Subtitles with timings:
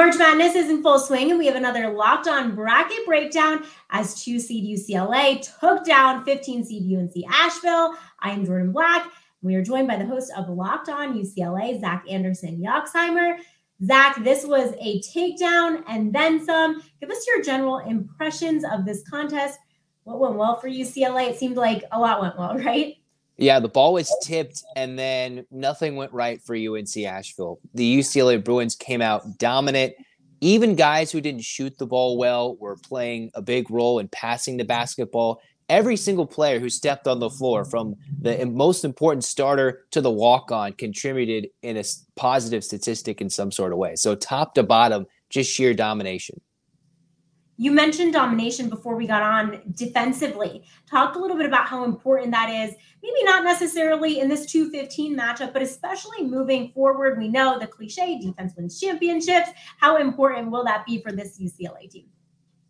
[0.00, 4.24] March Madness is in full swing, and we have another locked on bracket breakdown as
[4.24, 7.94] two seed UCLA took down 15 seed UNC Asheville.
[8.20, 9.12] I am Jordan Black.
[9.42, 13.40] We are joined by the host of Locked On UCLA, Zach Anderson Yoxsimer.
[13.84, 16.82] Zach, this was a takedown and then some.
[16.98, 19.58] Give us your general impressions of this contest.
[20.04, 21.28] What went well for UCLA?
[21.28, 22.94] It seemed like a lot went well, right?
[23.40, 27.58] Yeah, the ball was tipped, and then nothing went right for UNC Asheville.
[27.72, 29.94] The UCLA Bruins came out dominant.
[30.42, 34.58] Even guys who didn't shoot the ball well were playing a big role in passing
[34.58, 35.40] the basketball.
[35.70, 40.10] Every single player who stepped on the floor, from the most important starter to the
[40.10, 41.84] walk on, contributed in a
[42.16, 43.96] positive statistic in some sort of way.
[43.96, 46.42] So, top to bottom, just sheer domination.
[47.60, 50.64] You mentioned domination before we got on defensively.
[50.88, 52.74] Talk a little bit about how important that is.
[53.02, 57.18] Maybe not necessarily in this 215 matchup, but especially moving forward.
[57.18, 59.50] We know the cliche defense wins championships.
[59.76, 62.06] How important will that be for this UCLA team?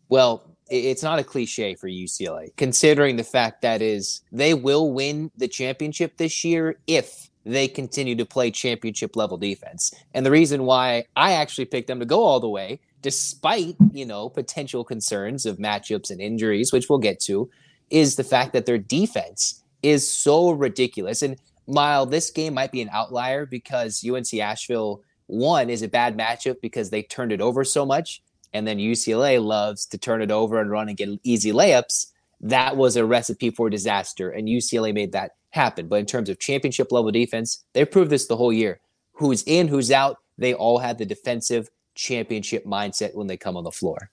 [0.09, 5.31] Well, it's not a cliche for UCLA, considering the fact that is they will win
[5.37, 9.93] the championship this year if they continue to play championship level defense.
[10.13, 14.05] And the reason why I actually picked them to go all the way despite you
[14.05, 17.49] know potential concerns of matchups and injuries, which we'll get to,
[17.89, 21.21] is the fact that their defense is so ridiculous.
[21.21, 26.17] And while this game might be an outlier because UNC Asheville one is a bad
[26.17, 28.21] matchup because they turned it over so much,
[28.53, 32.07] and then UCLA loves to turn it over and run and get easy layups.
[32.41, 35.87] That was a recipe for disaster, and UCLA made that happen.
[35.87, 38.81] But in terms of championship level defense, they proved this the whole year.
[39.13, 43.63] Who's in, who's out, they all had the defensive championship mindset when they come on
[43.63, 44.11] the floor.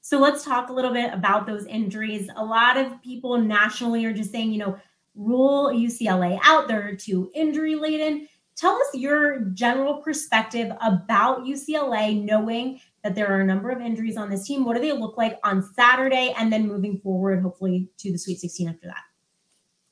[0.00, 2.30] So let's talk a little bit about those injuries.
[2.36, 4.78] A lot of people nationally are just saying, you know,
[5.14, 6.68] rule UCLA out.
[6.68, 8.26] They're too injury laden.
[8.56, 14.16] Tell us your general perspective about UCLA, knowing that there are a number of injuries
[14.16, 14.64] on this team.
[14.64, 18.40] What do they look like on Saturday and then moving forward, hopefully, to the Sweet
[18.40, 19.02] 16 after that?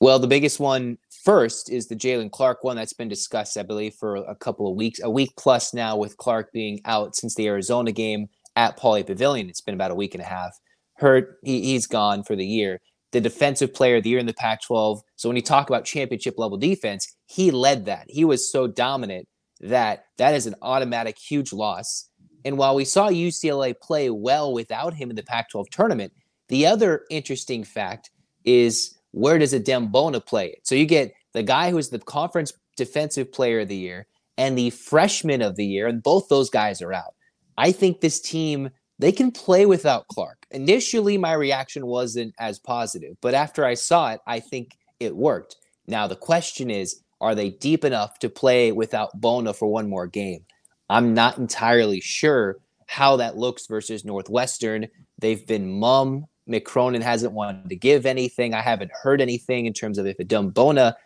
[0.01, 3.95] Well, the biggest one first is the Jalen Clark one that's been discussed, I believe,
[3.95, 7.49] for a couple of weeks, a week plus now, with Clark being out since the
[7.49, 9.51] Arizona game at Pauley Pavilion.
[9.51, 10.57] It's been about a week and a half.
[10.95, 12.81] Hurt, he, he's gone for the year.
[13.11, 15.01] The defensive player of the year in the Pac 12.
[15.17, 18.07] So when you talk about championship level defense, he led that.
[18.09, 19.27] He was so dominant
[19.61, 22.09] that that is an automatic huge loss.
[22.45, 26.13] And while we saw UCLA play well without him in the Pac 12 tournament,
[26.49, 28.11] the other interesting fact
[28.45, 30.61] is where does Adem Bona play it?
[30.65, 34.07] So you get the guy who is the conference defensive player of the year
[34.39, 37.15] and the freshman of the year, and both those guys are out.
[37.59, 40.47] I think this team they can play without Clark.
[40.51, 45.57] Initially, my reaction wasn't as positive, but after I saw it, I think it worked.
[45.87, 50.07] Now the question is, are they deep enough to play without Bona for one more
[50.07, 50.47] game?
[50.89, 54.89] I'm not entirely sure how that looks versus Northwestern.
[55.19, 58.55] They've been mum Mick Cronin hasn't wanted to give anything.
[58.55, 60.97] I haven't heard anything in terms of if Adem Bona,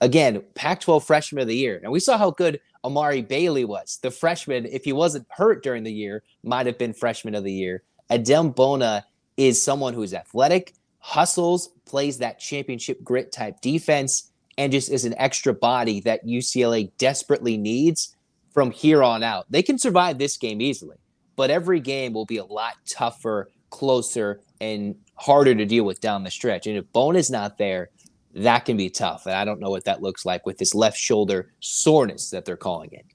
[0.00, 1.80] again, Pac 12 freshman of the year.
[1.82, 3.98] And we saw how good Amari Bailey was.
[4.02, 7.52] The freshman, if he wasn't hurt during the year, might have been freshman of the
[7.52, 7.82] year.
[8.10, 9.06] Adem Bona
[9.36, 15.14] is someone who's athletic, hustles, plays that championship grit type defense, and just is an
[15.18, 18.14] extra body that UCLA desperately needs
[18.52, 19.46] from here on out.
[19.50, 20.96] They can survive this game easily,
[21.34, 26.22] but every game will be a lot tougher, closer, and harder to deal with down
[26.22, 26.66] the stretch.
[26.66, 27.90] And if Bona is not there,
[28.34, 29.26] that can be tough.
[29.26, 32.56] And I don't know what that looks like with this left shoulder soreness that they're
[32.56, 33.06] calling it.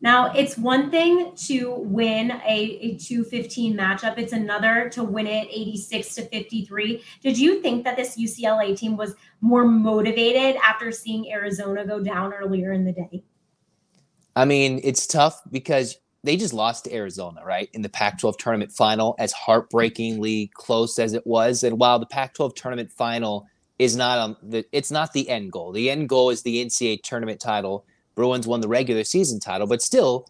[0.00, 5.48] Now, it's one thing to win a, a 215 matchup, it's another to win it
[5.50, 7.02] 86 to 53.
[7.22, 12.34] Did you think that this UCLA team was more motivated after seeing Arizona go down
[12.34, 13.24] earlier in the day?
[14.36, 18.36] I mean, it's tough because they just lost to Arizona, right, in the Pac 12
[18.36, 21.62] tournament final, as heartbreakingly close as it was.
[21.62, 23.46] And while the Pac 12 tournament final
[23.78, 25.72] is not um, the, it's not the end goal.
[25.72, 27.84] The end goal is the NCAA tournament title.
[28.14, 30.26] Bruins won the regular season title, but still,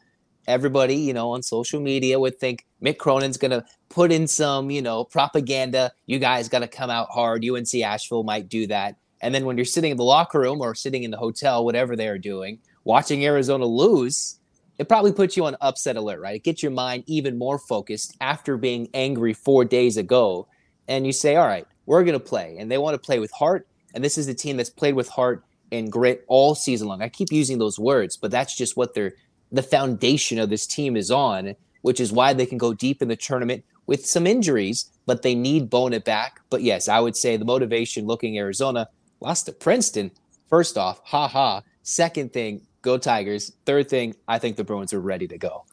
[0.46, 4.70] everybody, you know, on social media would think Mick Cronin's going to put in some,
[4.70, 5.92] you know, propaganda.
[6.06, 7.44] You guys got to come out hard.
[7.44, 8.96] UNC Asheville might do that.
[9.20, 11.96] And then when you're sitting in the locker room or sitting in the hotel, whatever
[11.96, 14.38] they are doing, watching Arizona lose,
[14.78, 16.36] it probably puts you on upset alert, right?
[16.36, 20.48] It gets your mind even more focused after being angry four days ago.
[20.88, 22.56] And you say, all right, we're going to play.
[22.58, 23.66] And they want to play with heart.
[23.94, 27.02] And this is a team that's played with heart and grit all season long.
[27.02, 29.14] I keep using those words, but that's just what they're
[29.52, 33.08] the foundation of this team is on, which is why they can go deep in
[33.08, 36.40] the tournament with some injuries, but they need Bona back.
[36.50, 38.88] But yes, I would say the motivation looking Arizona
[39.20, 40.10] lost to Princeton.
[40.48, 41.62] First off, ha ha.
[41.82, 43.52] Second thing, go Tigers.
[43.64, 45.64] Third thing, I think the Bruins are ready to go.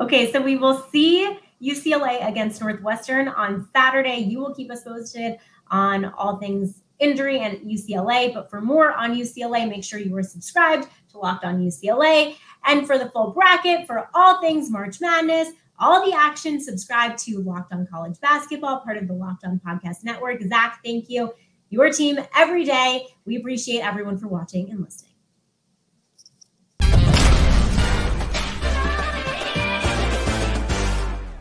[0.00, 4.18] Okay, so we will see UCLA against Northwestern on Saturday.
[4.18, 5.38] You will keep us posted
[5.70, 8.32] on all things injury and UCLA.
[8.32, 12.36] But for more on UCLA, make sure you are subscribed to Locked On UCLA.
[12.64, 17.38] And for the full bracket, for all things March Madness, all the action, subscribe to
[17.40, 20.42] Locked On College Basketball, part of the Locked On Podcast Network.
[20.42, 21.32] Zach, thank you.
[21.70, 23.06] Your team every day.
[23.26, 25.07] We appreciate everyone for watching and listening.